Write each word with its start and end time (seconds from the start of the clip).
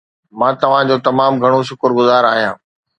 مان 0.39 0.53
توهان 0.61 0.83
جو 0.89 0.97
تمام 1.07 1.33
گهڻو 1.43 1.61
شڪرگذار 1.69 2.23
آهيان 2.33 2.55